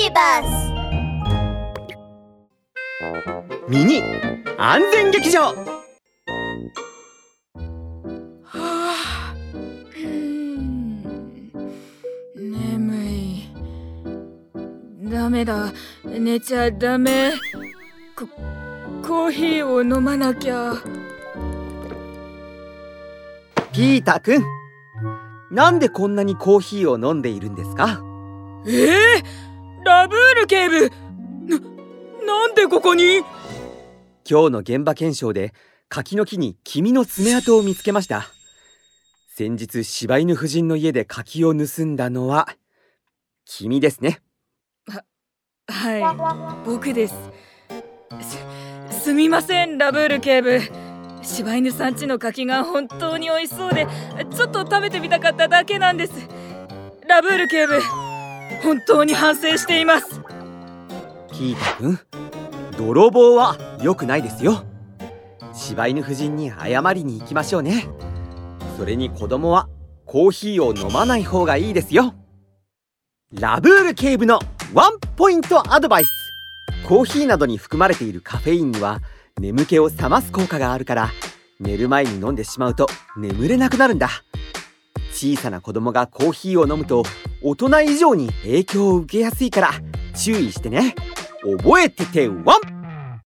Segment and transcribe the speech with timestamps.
[0.00, 0.46] ビバス
[3.68, 4.00] ミニ
[4.56, 5.40] 安全劇場。
[5.42, 5.54] は
[8.54, 9.34] あ
[9.96, 11.02] うん。
[12.36, 13.48] 眠い。
[15.10, 15.72] ダメだ。
[16.04, 17.32] 寝ちゃダメ。
[18.14, 18.28] コ
[19.04, 20.74] コーヒーを飲まなきゃ。
[23.72, 24.44] ピーターくん
[25.50, 28.00] なんでこんなにコーヒーを飲んでいるんですか？
[28.66, 29.22] ええ
[29.88, 30.90] ラブール警部。
[31.46, 31.58] な
[32.26, 33.22] なんでここに？
[34.30, 35.54] 今日の現場検証で
[35.88, 38.26] 柿の木に君の爪痕を見つけました。
[39.34, 42.50] 先日柴犬夫人の家で柿を盗んだのは
[43.46, 44.20] 君ですね。
[45.68, 46.66] はい。
[46.66, 47.14] 僕です。
[48.90, 50.60] すすみませんラブール警部。
[51.22, 53.86] 柴犬さんちの柿が本当に美味しそうで
[54.36, 56.12] ちょっと食べてみたかっただけなんです。
[57.08, 57.80] ラブール警部
[58.62, 60.20] 本当に反省しています。
[61.30, 61.98] ピーターくん
[62.76, 64.64] 泥棒は良くないですよ。
[65.52, 67.88] 柴犬夫人に謝りに行きましょうね。
[68.76, 69.68] それに子供は
[70.04, 72.14] コーヒーを飲まない方がいいですよ。
[73.32, 74.38] ラブール警部の
[74.72, 76.10] ワンポイントアドバイス。
[76.86, 79.00] コーヒーなどに含まれているカフェインには
[79.38, 81.10] 眠気を覚ます効果があるから
[81.60, 84.08] 寝る前に飲んでしまうと眠れなくなるんだ。
[85.12, 87.02] 小さな子供がコーヒーを飲むと
[87.40, 89.70] 大人以上に影響を受けやすいから
[90.16, 90.94] 注意してね。
[91.42, 92.77] 覚えててワン！